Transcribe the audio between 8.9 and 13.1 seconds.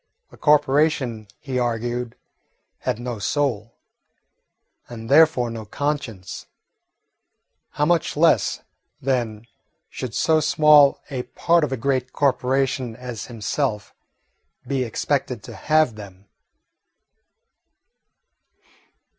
then, should so small a part of a great corporation